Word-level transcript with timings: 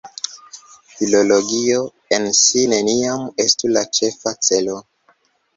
Filologio 0.93 1.83
en 2.17 2.25
si 2.39 2.63
neniam 2.73 3.29
estu 3.47 3.73
la 3.77 3.85
ĉefa 3.99 4.37
celo. 4.49 4.81